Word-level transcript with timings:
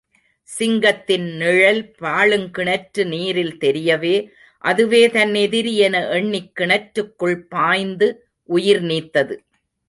சிங்கத்தின் 0.49 1.27
நிழல் 1.35 1.81
பாழுங்கிணற்று 1.99 3.03
நீரில் 3.05 3.53
தெரியவே, 3.57 4.15
அதுவே 4.63 5.03
தன் 5.09 5.35
எதிரி 5.35 5.75
என 5.77 6.01
எண்ணிக் 6.09 6.51
கிணற்றுக்குள் 6.59 7.37
பாய்ந்து 7.47 8.09
உயிர் 8.49 8.83
நீத்தது. 8.83 9.37